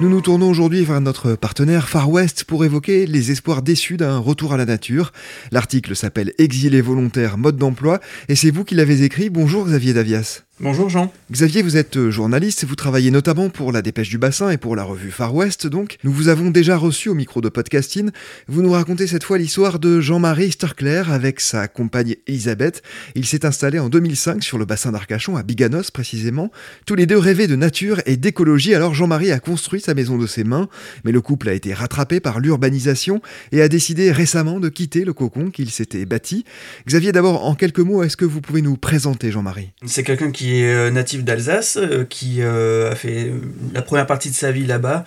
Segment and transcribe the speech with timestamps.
[0.00, 4.18] Nous nous tournons aujourd'hui vers notre partenaire Far West pour évoquer les espoirs déçus d'un
[4.18, 5.10] retour à la nature.
[5.50, 7.98] L'article s'appelle Exilés volontaires, mode d'emploi
[8.28, 9.28] et c'est vous qui l'avez écrit.
[9.28, 10.44] Bonjour Xavier Davias.
[10.60, 11.12] Bonjour Jean.
[11.30, 14.74] Xavier, vous êtes euh, journaliste, vous travaillez notamment pour la Dépêche du Bassin et pour
[14.74, 15.98] la revue Far West, donc.
[16.02, 18.10] Nous vous avons déjà reçu au micro de podcasting.
[18.48, 22.82] Vous nous racontez cette fois l'histoire de Jean-Marie Sterkler avec sa compagne Elisabeth.
[23.14, 26.50] Il s'est installé en 2005 sur le bassin d'Arcachon, à Biganos précisément.
[26.86, 30.26] Tous les deux rêvaient de nature et d'écologie, alors Jean-Marie a construit sa maison de
[30.26, 30.68] ses mains,
[31.04, 35.12] mais le couple a été rattrapé par l'urbanisation et a décidé récemment de quitter le
[35.12, 36.44] cocon qu'il s'était bâti.
[36.88, 39.70] Xavier, d'abord, en quelques mots, est-ce que vous pouvez nous présenter Jean-Marie?
[39.86, 43.30] C'est quelqu'un qui euh, natif d'Alsace, euh, qui euh, a fait
[43.74, 45.04] la première partie de sa vie là-bas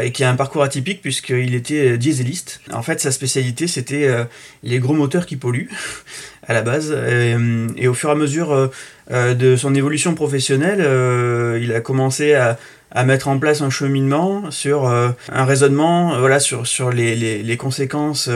[0.00, 2.60] et qui a un parcours atypique puisqu'il était dieseliste.
[2.72, 4.08] En fait, sa spécialité, c'était
[4.62, 5.68] les gros moteurs qui polluent
[6.46, 6.92] à la base.
[7.76, 8.70] Et, au fur et à mesure
[9.10, 10.78] de son évolution professionnelle,
[11.60, 12.56] il a commencé à,
[12.90, 17.14] à mettre en place un cheminement sur euh, un raisonnement euh, voilà sur sur les,
[17.16, 18.30] les, les conséquences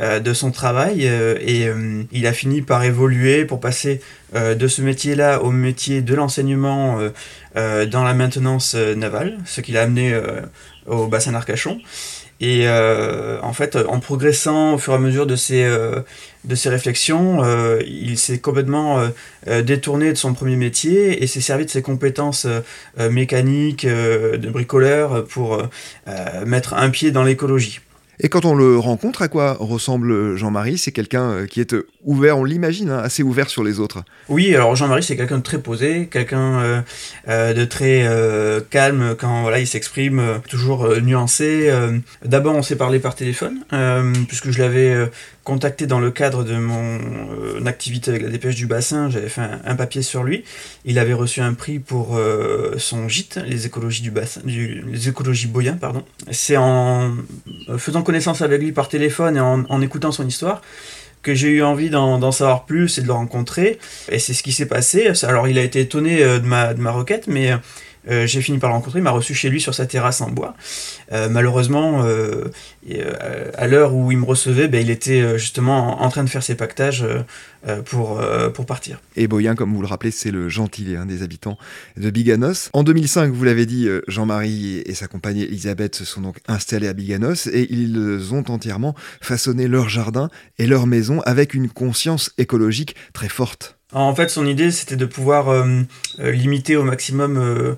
[0.00, 1.68] euh, de son travail et
[2.12, 4.00] il a fini par évoluer pour passer
[4.34, 6.98] de ce métier-là au métier de l'enseignement
[7.54, 10.18] dans la maintenance navale, ce qui l'a amené
[10.86, 11.78] au bassin d'Arcachon.
[12.40, 15.66] Et en fait, en progressant au fur et à mesure de ses,
[16.46, 19.08] de ses réflexions, euh, il s'est complètement euh,
[19.48, 22.46] euh, détourné de son premier métier et s'est servi de ses compétences
[22.98, 25.62] mécaniques, de bricoleur, pour
[26.44, 27.80] mettre un pied dans l'écologie.
[28.20, 30.78] Et quand on le rencontre, à quoi ressemble Jean-Marie?
[30.78, 34.04] C'est quelqu'un qui est ouvert, on l'imagine, hein, assez ouvert sur les autres.
[34.28, 36.84] Oui, alors Jean-Marie, c'est quelqu'un de très posé, quelqu'un
[37.26, 38.08] de très
[38.70, 41.70] calme quand voilà, il s'exprime, toujours nuancé.
[42.24, 43.64] D'abord, on s'est parlé par téléphone,
[44.28, 45.08] puisque je l'avais
[45.46, 49.42] contacté dans le cadre de mon euh, activité avec la dépêche du bassin, j'avais fait
[49.64, 50.42] un, papier sur lui.
[50.84, 55.46] Il avait reçu un prix pour euh, son gîte, les écologies du bassin, les écologies
[55.46, 56.02] Boyen, pardon.
[56.32, 57.14] C'est en
[57.78, 60.62] faisant connaissance avec lui par téléphone et en, écoutant son histoire
[61.22, 63.78] que j'ai eu envie d'en savoir plus et de le rencontrer.
[64.10, 65.10] Et c'est ce qui s'est passé.
[65.24, 67.52] Alors il a été étonné euh, de ma, de ma requête, mais
[68.08, 70.30] euh, j'ai fini par le rencontrer, il m'a reçu chez lui sur sa terrasse en
[70.30, 70.54] bois.
[71.12, 72.44] Euh, malheureusement, euh,
[73.54, 76.54] à l'heure où il me recevait, ben, il était justement en, train de faire ses
[76.54, 77.04] pactages
[77.84, 78.20] pour,
[78.54, 79.00] pour partir.
[79.16, 81.58] Et Boyen, comme vous le rappelez, c'est le gentil des habitants
[81.96, 82.70] de Biganos.
[82.72, 86.92] En 2005, vous l'avez dit, Jean-Marie et sa compagne Elisabeth se sont donc installés à
[86.92, 92.94] Biganos et ils ont entièrement façonné leur jardin et leur maison avec une conscience écologique
[93.12, 93.76] très forte.
[93.92, 95.82] En fait, son idée, c'était de pouvoir euh,
[96.18, 97.76] limiter au maximum euh,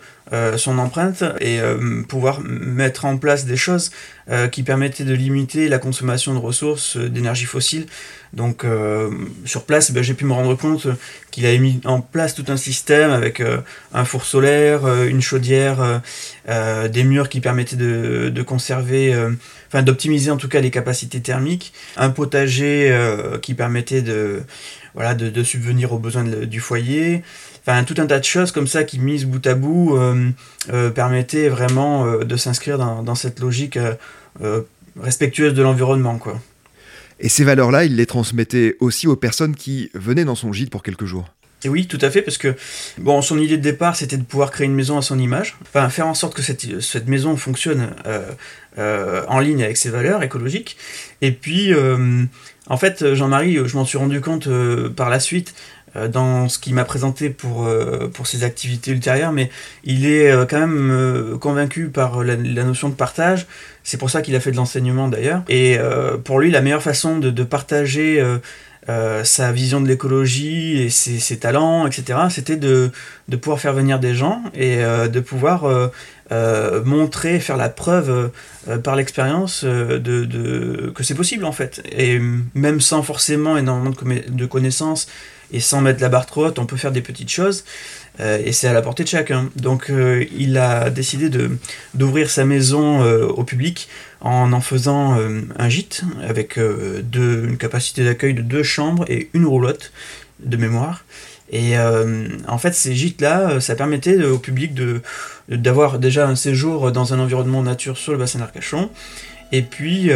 [0.56, 1.58] son empreinte et
[2.08, 3.90] pouvoir mettre en place des choses
[4.52, 7.86] qui permettaient de limiter la consommation de ressources d'énergie fossile.
[8.34, 8.64] Donc,
[9.46, 10.86] sur place, ben, j'ai pu me rendre compte
[11.30, 13.42] qu'il avait mis en place tout un système avec
[13.94, 16.02] un four solaire, une chaudière,
[16.46, 19.16] des murs qui permettaient de conserver,
[19.68, 22.94] enfin d'optimiser en tout cas les capacités thermiques, un potager
[23.40, 24.42] qui permettait de
[24.94, 27.22] voilà, de, subvenir aux besoins du foyer.
[27.68, 30.30] Enfin, tout un tas de choses comme ça qui, mises bout à bout, euh,
[30.72, 33.78] euh, permettaient vraiment euh, de s'inscrire dans, cette logique
[34.98, 36.16] respectueuse de l'environnement.
[36.16, 36.40] quoi.
[37.20, 40.82] Et ces valeurs-là, il les transmettait aussi aux personnes qui venaient dans son gîte pour
[40.82, 41.28] quelques jours.
[41.62, 42.54] Et oui, tout à fait, parce que
[42.96, 45.90] bon, son idée de départ, c'était de pouvoir créer une maison à son image, enfin
[45.90, 47.90] faire en sorte que cette, cette maison fonctionne
[48.78, 50.78] en ligne avec ses valeurs écologiques.
[51.20, 51.74] Et puis,
[52.68, 54.48] en fait, Jean-Marie, je m'en suis rendu compte
[54.94, 55.52] par la suite
[55.94, 59.50] dans ce qu'il m'a présenté pour, euh, pour ses activités ultérieures, mais
[59.84, 63.46] il est quand même convaincu par la, notion de partage.
[63.84, 65.42] C'est pour ça qu'il a fait de l'enseignement d'ailleurs.
[65.48, 65.78] Et
[66.24, 68.22] pour lui, la meilleure façon de, partager
[69.24, 72.90] sa vision de l'écologie et ses, talents, etc., c'était de,
[73.28, 75.90] de, pouvoir faire venir des gens et de pouvoir
[76.84, 78.30] montrer, faire la preuve
[78.82, 81.82] par l'expérience de, que c'est possible en fait.
[81.90, 82.20] Et
[82.54, 83.94] même sans forcément énormément
[84.28, 85.08] de connaissances
[85.52, 87.64] et sans mettre la barre trop haute, on peut faire des petites choses.
[88.20, 89.50] Euh, et c'est à la portée de chacun.
[89.56, 91.50] Donc euh, il a décidé de,
[91.94, 93.88] d'ouvrir sa maison euh, au public
[94.20, 95.16] en en faisant
[95.56, 99.92] un gîte avec deux, une capacité d'accueil de deux chambres et une roulotte
[100.40, 101.04] de mémoire.
[101.52, 104.72] Et en fait, ces gîtes-là, ça permettait au public
[105.48, 108.90] d'avoir déjà un séjour dans un environnement nature sur le bassin d'Arcachon,
[109.52, 110.10] et puis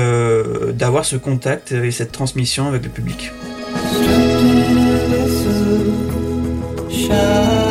[0.75, 3.31] d'avoir ce contact et cette transmission avec le public.
[7.13, 7.62] Un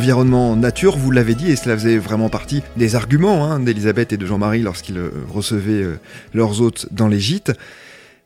[0.00, 4.16] environnement nature, vous l'avez dit, et cela faisait vraiment partie des arguments hein, d'Elisabeth et
[4.16, 6.00] de Jean-Marie lorsqu'ils euh, recevaient euh,
[6.32, 7.52] leurs hôtes dans les gîtes.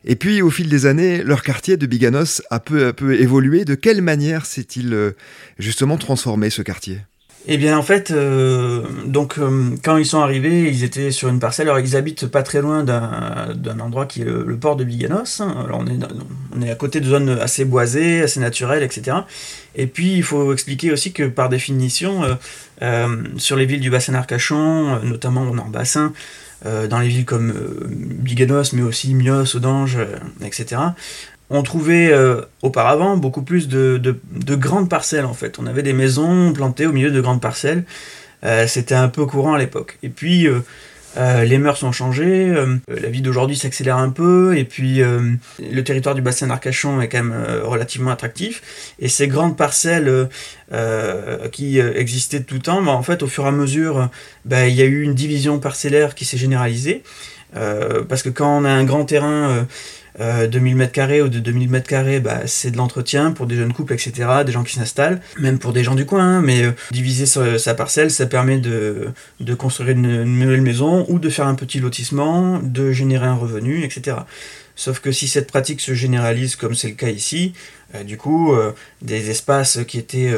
[0.05, 3.65] Et puis, au fil des années, leur quartier de Biganos a peu à peu évolué.
[3.65, 5.17] De quelle manière s'est-il euh,
[5.59, 7.01] justement transformé, ce quartier?
[7.47, 11.39] Eh bien, en fait, euh, donc, euh, quand ils sont arrivés, ils étaient sur une
[11.39, 11.67] parcelle.
[11.67, 15.41] Alors, ils habitent pas très loin d'un endroit qui est le, port de Biganos.
[15.41, 15.99] Alors, on est,
[16.55, 19.17] on est à côté de zones assez boisées, assez naturelles, etc.
[19.75, 22.23] Et puis, il faut expliquer aussi que, par définition,
[22.81, 23.07] euh,
[23.37, 26.13] sur les villes du bassin d'Arcachon, notamment au Nord-Bassin,
[26.89, 27.53] dans les villes comme
[27.91, 29.99] Biganos, mais aussi Mios, Audange,
[30.43, 30.77] etc.,
[31.49, 34.19] on trouvait euh, auparavant beaucoup plus de,
[34.55, 35.59] grandes parcelles en fait.
[35.59, 37.83] On avait des maisons plantées au milieu de grandes parcelles.
[38.43, 39.97] Euh, c'était un peu courant à l'époque.
[40.01, 42.53] Et puis euh, les mœurs ont changé,
[42.89, 47.23] la vie d'aujourd'hui s'accélère un peu, et puis le territoire du bassin d'Arcachon est quand
[47.23, 48.93] même relativement attractif.
[48.99, 50.27] Et ces grandes parcelles
[51.53, 54.09] qui existaient tout le temps, bah, en fait au fur et à mesure,
[54.43, 57.01] bah, il y a eu une division parcellaire qui s'est généralisée.
[57.53, 59.65] parce que quand on a un grand terrain
[60.19, 63.93] euh, 2000 m2 ou de 2000 m2, bah, c'est de l'entretien pour des jeunes couples,
[63.93, 64.13] etc.,
[64.45, 67.73] des gens qui s'installent, même pour des gens du coin, hein, mais euh, diviser sa,
[67.73, 69.09] parcelle, ça permet de,
[69.39, 73.83] de construire une, nouvelle maison ou de faire un petit lotissement, de générer un revenu,
[73.83, 74.17] etc.
[74.75, 77.53] Sauf que si cette pratique se généralise comme c'est le cas ici,
[77.93, 80.33] euh, du coup, euh, des espaces qui étaient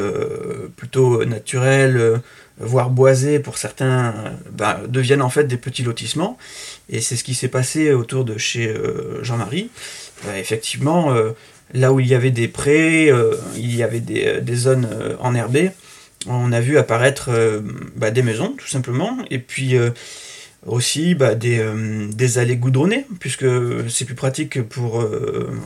[0.76, 2.20] plutôt naturels,
[2.60, 4.14] voire boisés pour certains,
[4.52, 6.38] bah, deviennent en fait des petits lotissements.
[6.90, 9.70] Et c'est ce qui s'est passé autour de chez euh, Jean-Marie.
[10.26, 11.32] Euh, effectivement, euh,
[11.72, 13.12] là où il y avait des prés,
[13.56, 14.88] il y avait des, zones
[15.20, 15.70] enherbées,
[16.26, 17.30] on a vu apparaître
[17.94, 19.76] bah, des maisons, tout simplement, et puis
[20.66, 21.64] aussi bah, des,
[22.12, 23.46] des, allées goudronnées, puisque
[23.88, 25.04] c'est plus pratique pour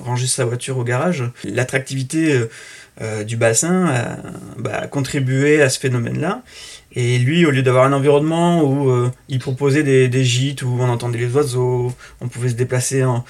[0.05, 1.25] ranger sa voiture au garage.
[1.45, 2.39] L'attractivité
[3.27, 4.17] du bassin a,
[4.59, 6.43] bah, contribué à ce phénomène-là.
[6.95, 10.89] Et lui, au lieu d'avoir un environnement où euh, il proposait des, gîtes, où on
[10.89, 13.25] entendait les oiseaux, on pouvait se déplacer en,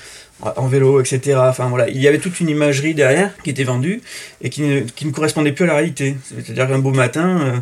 [0.66, 1.38] vélo, etc.
[1.48, 4.00] Enfin voilà, il y avait toute une imagerie derrière qui était vendue
[4.40, 6.16] et qui ne, correspondait plus à la réalité.
[6.28, 7.60] C'est-à-dire qu'un beau matin, euh,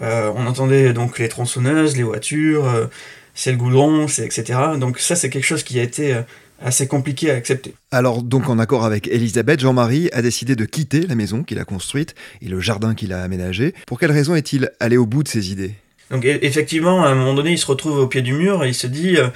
[0.00, 2.88] euh, on entendait donc les tronçonneuses, les voitures,
[3.34, 4.58] c'est le goudron, c'est etc.
[4.78, 6.16] Donc ça, c'est quelque chose qui a été
[6.64, 7.74] assez compliqué à accepter.
[7.90, 11.64] Alors donc en accord avec Elisabeth, Jean-Marie a décidé de quitter la maison qu'il a
[11.64, 13.74] construite et le jardin qu'il a aménagé.
[13.86, 15.74] Pour quelle raison est-il allé au bout de ses idées?
[16.12, 18.68] Donc e-, effectivement, à un moment donné, il se retrouve au pied du mur et
[18.68, 19.28] il se dit, euh,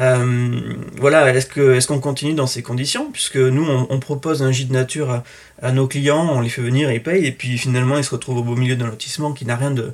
[0.00, 0.60] euh,
[0.98, 3.10] voilà, est-ce que est-ce qu'on continue dans ces conditions?
[3.10, 5.22] Puisque nous, on, propose un gîte nature
[5.62, 8.38] à, nos clients, on les fait venir, ils payent, et puis finalement, il se retrouve
[8.38, 9.92] au beau milieu d'un lotissement qui n'a rien de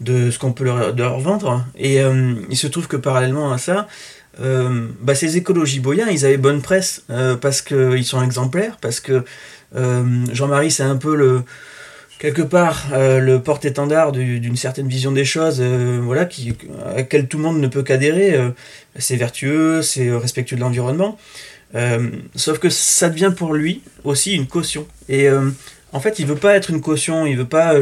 [0.00, 1.64] de ce qu'on peut leur, vendre.
[1.76, 3.88] Et euh, il se trouve que parallèlement à ça,
[4.40, 9.00] euh, bah, ces écologies boyens, ils avaient bonne presse euh, parce qu'ils sont exemplaires, parce
[9.00, 9.24] que
[9.74, 11.42] Jean-Marie, c'est un peu le
[12.18, 17.44] quelque part le porte-étendard d'une certaine vision des choses, voilà, qui, à laquelle tout le
[17.44, 18.38] monde ne peut qu'adhérer.
[18.98, 21.18] c'est vertueux, c'est respectueux de l'environnement.
[22.36, 24.86] sauf que ça devient pour lui aussi une caution.
[25.08, 25.26] Et
[25.92, 27.74] en fait, il veut pas être une caution, il veut pas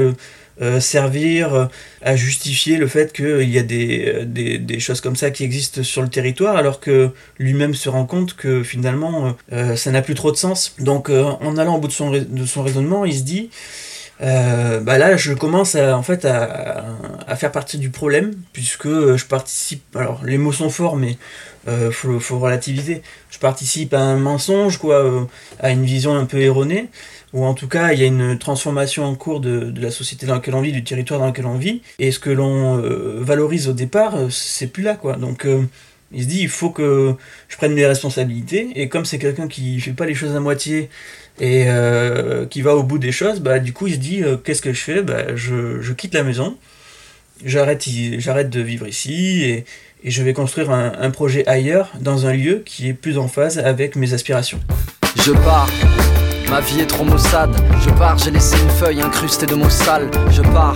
[0.63, 1.67] euh, servir euh,
[2.03, 5.83] à justifier le fait qu'il y a euh, des, des, choses comme ça qui existent
[5.83, 9.37] sur le territoire, alors que lui-même se rend compte que finalement
[9.77, 10.75] ça n'a plus trop de sens.
[10.79, 13.51] Donc en allant au bout de son, de son raisonnement, il se dit
[14.21, 16.85] bah là, je commence à, en fait à,
[17.27, 19.97] à, faire partie du problème, puisque je participe.
[19.97, 21.17] Alors, les mots sont forts, mais
[21.69, 23.03] euh, faut, faut, relativiser.
[23.31, 26.89] Je participe à un mensonge, quoi, à une vision un peu erronée,
[27.33, 30.27] ou en tout cas, il y a une transformation en cours de, de, la société
[30.27, 32.77] dans laquelle on vit, du territoire dans lequel on vit, et ce que l'on
[33.21, 35.17] valorise au départ, c'est plus là, quoi.
[35.17, 35.47] Donc,
[36.13, 37.15] il se dit, il faut que
[37.49, 38.71] je prenne mes responsabilités.
[38.75, 40.91] Et comme c'est quelqu'un qui fait pas les choses à moitié
[41.39, 44.37] et euh, qui va au bout des choses, bah, du coup, il se dit, euh,
[44.37, 45.03] qu'est-ce que je fais?
[45.03, 46.57] Bah, je, je, quitte la maison,
[47.45, 47.87] j'arrête,
[48.19, 49.65] j'arrête de vivre ici et,
[50.03, 53.59] et je vais construire un, projet ailleurs, dans un lieu qui est plus en phase
[53.59, 54.61] avec mes aspirations.
[55.17, 55.71] Je pars.
[56.51, 57.55] Ma vie est trop maussade.
[57.81, 60.11] Je pars, j'ai laissé une feuille incrustée de mots sales.
[60.31, 60.75] Je pars.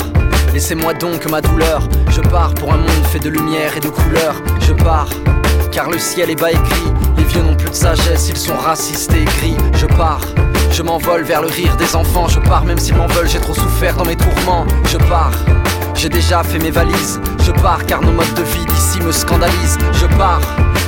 [0.52, 1.82] Laissez-moi donc ma douleur.
[2.10, 4.40] Je pars pour un monde fait de lumière et de couleurs.
[4.60, 5.08] Je pars,
[5.72, 6.92] car le ciel est bas gris.
[7.16, 9.56] Les vieux n'ont plus de sagesse, ils sont racistes et gris.
[9.74, 10.20] Je pars.
[10.70, 13.54] Je m'envole vers le rire des enfants, je pars même s'ils m'en veulent, j'ai trop
[13.54, 14.66] souffert dans mes tourments.
[14.86, 15.32] Je pars,
[15.94, 17.20] j'ai déjà fait mes valises.
[17.44, 19.78] Je pars car nos modes de vie d'ici me scandalisent.
[19.92, 20.40] Je pars,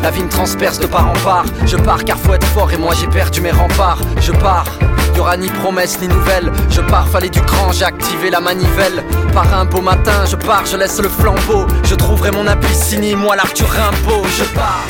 [0.03, 1.45] la vie me transperce de part en part.
[1.67, 4.01] Je pars car faut être fort et moi j'ai perdu mes remparts.
[4.21, 4.67] Je pars,
[5.15, 6.51] y'aura ni promesse ni nouvelle.
[6.71, 9.05] Je pars, fallait du cran, j'ai activé la manivelle.
[9.33, 11.67] Par un beau matin, je pars, je laisse le flambeau.
[11.85, 14.25] Je trouverai mon Abyssinie, moi l'Arthur Rimbaud.
[14.39, 14.85] Je pars.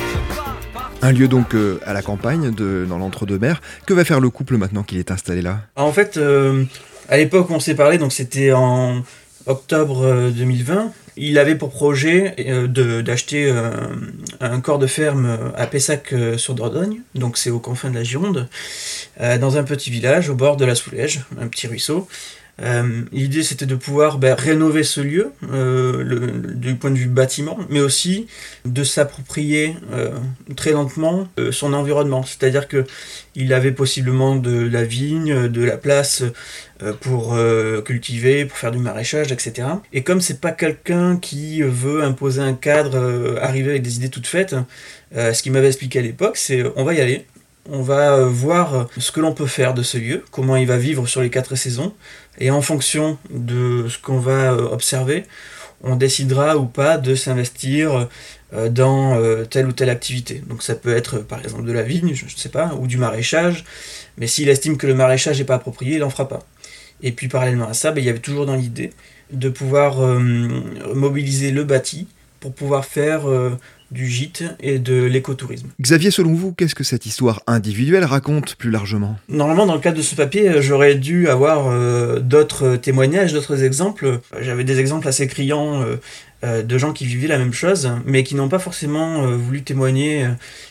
[1.03, 3.61] Un lieu donc euh, à la campagne, de, dans l'entre-deux-mers.
[3.87, 5.59] Que va faire le couple maintenant qu'il est installé là?
[5.77, 6.65] En fait, euh,
[7.09, 9.03] à l'époque où on s'est parlé, donc c'était en
[9.47, 13.71] octobre 2020, il avait pour projet euh, d'acheter euh,
[14.41, 18.05] un corps de ferme à Pessac euh, sur Dordogne, donc c'est aux confins de la
[18.05, 18.49] Gironde,
[19.19, 22.07] dans un petit village au bord de la Soulège, un petit ruisseau.
[22.63, 27.59] Euh, L'idée c'était de pouvoir ben, rénover ce lieu euh, du point de vue bâtiment,
[27.69, 28.27] mais aussi
[28.65, 30.11] de s'approprier euh,
[30.57, 32.23] très lentement son environnement.
[32.23, 32.85] C'est-à-dire que
[33.35, 36.23] il avait possiblement de la vigne, de la place
[37.01, 37.37] pour
[37.85, 39.69] cultiver, pour faire du maraîchage, etc.
[39.93, 44.27] Et comme c'est pas quelqu'un qui veut imposer un cadre, arriver avec des idées toutes
[44.27, 44.57] faites,
[45.15, 47.27] ce qu'il m'avait expliqué à l'époque, c'est on va y aller,
[47.71, 51.07] on va voir ce que l'on peut faire de ce lieu, comment il va vivre
[51.07, 51.93] sur les quatre saisons,
[52.39, 55.25] et en fonction de ce qu'on va euh, observer,
[55.83, 58.09] on décidera ou pas de s'investir
[58.55, 60.43] euh, dans euh, telle ou telle activité.
[60.47, 62.99] Donc ça peut être par exemple de la vigne, je ne sais pas, ou du
[62.99, 63.65] maraîchage,
[64.19, 66.41] mais s'il estime que le maraîchage n'est pas approprié, il n'en fera pas.
[67.03, 68.93] Et puis parallèlement à ça, ben, il y avait toujours dans l'idée
[69.31, 72.07] de pouvoir mobiliser le bâti
[72.41, 73.27] pour pouvoir faire
[73.91, 75.69] du gîte et de l'écotourisme.
[75.81, 79.17] Xavier, selon vous, qu'est-ce que cette histoire individuelle raconte plus largement?
[79.29, 83.63] Normalement, dans le cadre de ce papier, euh, j'aurais dû avoir euh, d'autres témoignages, d'autres
[83.63, 84.21] exemples.
[84.41, 85.85] J'avais des exemples assez criants
[86.43, 90.29] euh, de gens qui vivaient la même chose, mais qui n'ont pas forcément voulu témoigner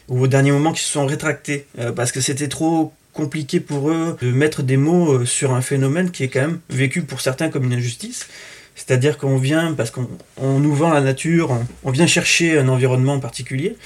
[0.07, 4.15] ou au dernier moment qui se sont rétractés, parce que c'était trop compliqué pour eux
[4.21, 7.65] de mettre des mots sur un phénomène qui est quand même vécu pour certains comme
[7.65, 8.27] une injustice.
[8.75, 13.77] C'est-à-dire qu'on vient, parce qu'on nous vend la nature, on, vient chercher un environnement particulier,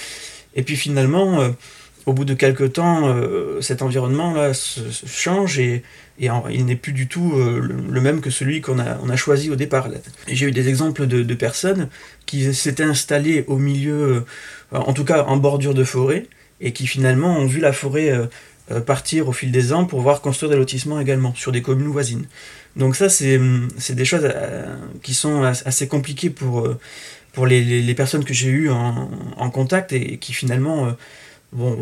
[0.55, 1.49] et puis finalement, euh,
[2.07, 4.51] au bout de quelques temps, euh, cet environnement-là
[5.05, 5.83] change et,
[6.21, 9.49] il n'est plus du tout euh, le, même que celui qu'on a, on a choisi
[9.49, 9.87] au départ.
[10.27, 11.87] J'ai eu des exemples de, de personnes
[12.25, 14.25] qui s'étaient installées au milieu,
[14.71, 16.25] en tout cas en bordure de forêt,
[16.59, 18.11] et qui finalement ont vu la forêt
[18.85, 22.25] partir au fil des ans pour voir construire des lotissements également sur des communes voisines.
[22.75, 23.39] Donc ça, c'est
[23.89, 26.77] des choses euh, qui sont assez compliquées pour, euh,
[27.33, 30.91] pour les, personnes que j'ai eues en, contact et qui finalement euh,
[31.51, 31.77] bon,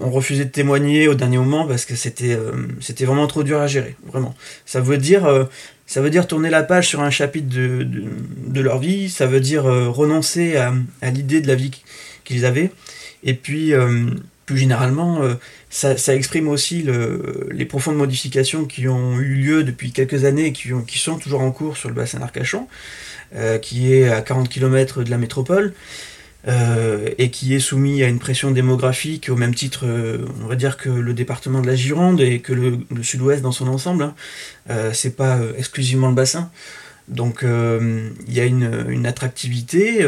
[0.00, 2.36] ont refusé de témoigner au dernier moment parce que c'était
[3.04, 4.34] vraiment trop dur à gérer, vraiment.
[4.66, 5.48] Ça veut dire...
[5.86, 7.86] ça veut dire tourner la page sur un chapitre de,
[8.46, 11.82] de, leur vie, ça veut dire renoncer à l'idée de la vie
[12.24, 12.70] qu'ils avaient,
[13.22, 13.74] et puis
[14.46, 15.34] plus généralement, euh,
[15.70, 20.52] ça, exprime aussi le, les profondes modifications qui ont eu lieu depuis quelques années et
[20.52, 22.68] qui, ont, qui sont toujours en cours sur le bassin d'Arcachon,
[23.34, 25.72] euh, qui est à 40 km de la métropole.
[26.46, 29.86] Euh, et qui est soumis à une pression démographique au même titre,
[30.42, 33.66] on va dire, que le département de la Gironde et que le, sud-ouest dans son
[33.66, 34.02] ensemble.
[34.02, 34.14] Hein.
[34.92, 36.50] c'est pas exclusivement le bassin.
[37.08, 40.06] Donc il y a une, une attractivité.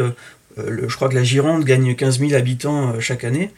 [0.57, 3.51] je crois que la Gironde gagne 15 000 habitants chaque année.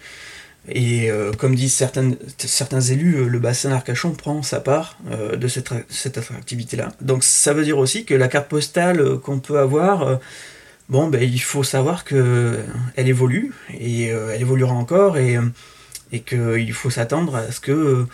[0.67, 5.35] Et euh, comme disent certains, certains élus, euh, le bassin Arcachon prend sa part euh,
[5.35, 6.91] de cette, cette attractivité-là.
[7.01, 10.19] Donc ça veut dire aussi que la carte postale qu'on peut avoir,
[10.89, 12.65] bon, ben, il faut savoir qu'elle
[12.97, 15.39] évolue, et elle évoluera encore, et,
[16.11, 18.05] et qu'il faut s'attendre à ce que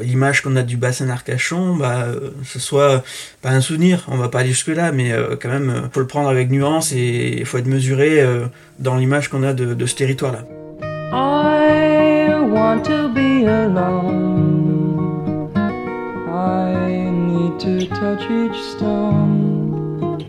[0.00, 2.08] l'image qu'on a du bassin Arcachon, bah,
[2.44, 3.04] ce soit
[3.40, 6.50] pas un souvenir, on va pas aller jusque-là, mais quand même, faut le prendre avec
[6.50, 8.22] nuance, et il faut être mesuré
[8.78, 10.44] dans l'image qu'on a de, de ce territoire-là.
[11.12, 15.06] I want to be alone.
[16.28, 20.20] I need to touch each stone,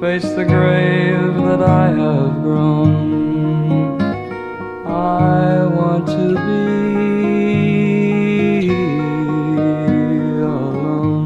[0.00, 4.00] face the grave that I have grown.
[4.86, 6.68] I want to be
[10.38, 11.24] alone.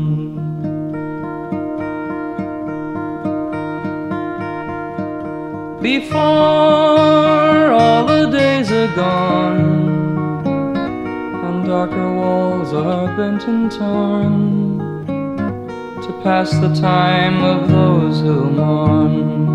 [5.83, 6.68] Before
[11.47, 14.79] and darker walls are bent and torn
[16.03, 19.49] to pass the time of those who mourn.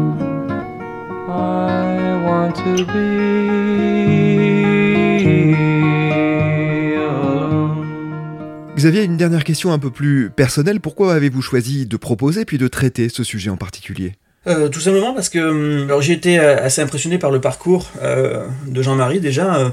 [8.77, 10.81] Xavier, une dernière question un peu plus personnelle.
[10.81, 14.15] Pourquoi avez-vous choisi de proposer puis de traiter ce sujet en particulier?
[14.45, 17.89] Euh, tout simplement parce que hum, alors, j'ai été euh, assez impressionné par le parcours
[18.01, 19.69] euh, de Jean-Marie déjà, euh,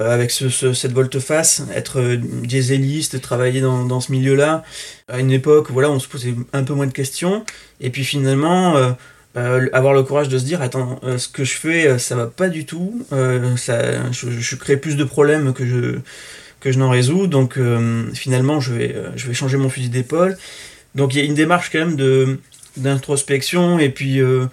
[0.00, 4.62] euh, avec ce, ce- cette volte-face, être euh, dieseliste, travailler dans, dans ce milieu-là,
[5.08, 7.44] à une époque voilà, on se posait un peu moins de questions,
[7.80, 8.76] et puis finalement
[9.34, 12.64] avoir le courage de se dire attends, ce que je fais, ça va pas du
[12.66, 13.02] tout,
[13.56, 15.98] ça, je, je crée plus de problèmes que je,
[16.60, 17.58] que je n'en résous, donc
[18.14, 20.36] finalement je vais, je vais changer mon fusil d'épaule.
[20.94, 22.38] Donc il y a une démarche quand même de
[22.76, 24.46] d'introspection et puis euh,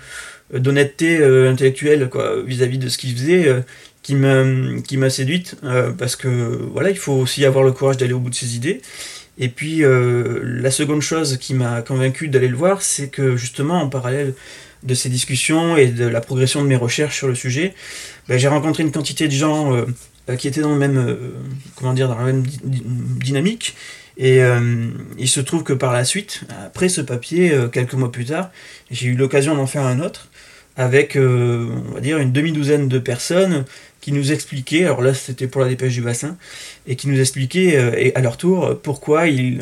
[0.54, 3.62] d'honnêteté euh, intellectuelle quoi vis-à-vis de ce qu'il faisait euh,
[4.02, 4.46] qui m'a
[4.82, 5.56] qui m'a séduite
[5.98, 6.28] parce que
[6.72, 8.82] voilà il faut aussi avoir le courage d'aller au bout de ses idées.
[9.38, 13.90] Et puis la seconde chose qui m'a convaincu d'aller le voir c'est que justement en
[13.90, 14.34] parallèle
[14.84, 17.74] de ces discussions et de la progression de mes recherches sur le sujet
[18.30, 19.86] ben, j'ai rencontré une quantité de gens
[20.38, 21.18] qui étaient dans le même
[21.76, 23.76] comment dire dans la même dynamique
[24.20, 28.12] et euh, il se trouve que par la suite, après ce papier, euh, quelques mois
[28.12, 28.52] plus tard,
[28.92, 30.28] j'ai eu l'occasion d'en faire un autre
[30.76, 33.64] avec, euh, on va dire, une demi-douzaine de personnes
[34.02, 36.38] qui nous expliquaient, alors là c'était pour la dépêche du bassin,
[36.86, 39.62] et qui nous expliquaient à leur tour pourquoi ils,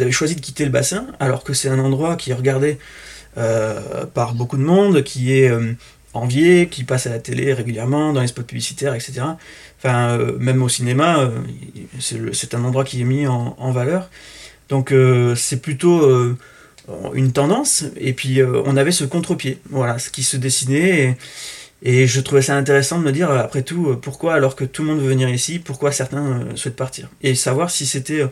[0.00, 2.78] avaient choisi de quitter le bassin, alors que c'est un endroit qui est regardé
[3.36, 5.52] par beaucoup de monde, qui est
[6.14, 9.22] envié, qui passe à la télé régulièrement, dans les spots publicitaires, etc.
[9.78, 11.30] Enfin, euh, même au cinéma, euh,
[12.34, 14.10] c'est un endroit qui est mis en, valeur.
[14.68, 16.08] Donc euh, c'est plutôt
[17.14, 17.84] une tendance.
[17.96, 21.16] Et puis on avait ce contre-pied, voilà, ce qui se dessinait.
[21.82, 24.64] Et je trouvais ça intéressant de me dire, euh, après tout, euh, pourquoi alors que
[24.64, 27.08] tout le monde veut venir ici, pourquoi certains euh, souhaitent partir?
[27.22, 28.22] Et savoir si c'était,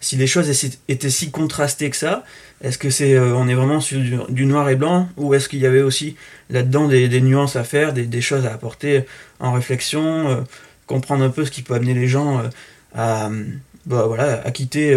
[0.00, 0.50] si les choses
[0.88, 2.24] étaient si contrastées que ça.
[2.62, 5.66] Est-ce que c'est, on est vraiment sur du, noir et blanc, ou est-ce qu'il y
[5.66, 6.16] avait aussi
[6.50, 9.04] là-dedans des, des nuances à faire, des, des choses à apporter
[9.38, 10.44] en réflexion,
[10.86, 12.42] comprendre un peu ce qui peut amener les gens
[12.94, 13.30] à,
[13.86, 14.94] bah, voilà, à quitter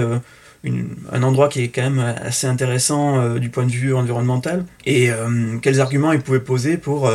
[0.65, 5.09] une- un endroit qui est quand même assez intéressant du point de vue environnemental, et
[5.61, 7.09] quels arguments ils pouvaient poser pour,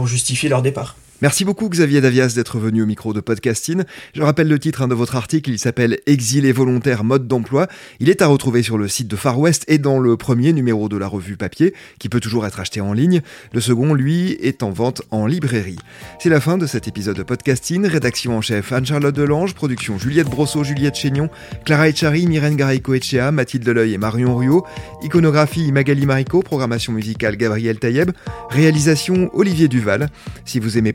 [0.00, 0.96] pour justifier leur départ.
[1.22, 3.82] Merci beaucoup Xavier Davias d'être venu au micro de Podcasting.
[4.14, 7.66] Je rappelle le titre hein, de votre article, il s'appelle Exilé volontaire mode d'emploi.
[7.98, 10.88] Il est à retrouver sur le site de Far West et dans le premier numéro
[10.88, 13.20] de la revue papier, qui peut toujours être acheté en ligne.
[13.52, 15.78] Le second, lui, est en vente en librairie.
[16.20, 17.84] C'est la fin de cet épisode de Podcasting.
[17.84, 21.28] Rédaction en chef Anne-Charlotte Delange, production Juliette Brosseau, Juliette Chénion,
[21.66, 24.64] Clara Echari, Myrène Garico-Echea, Mathilde Deleuil et Marion Ruot,
[25.02, 28.10] iconographie Magali Marico, programmation musicale Gabriel Taïeb,
[28.48, 30.08] réalisation Olivier Duval.
[30.46, 30.94] Si vous aimez